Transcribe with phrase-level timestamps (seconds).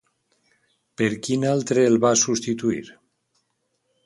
[1.01, 2.83] Per quin altre el va substituir?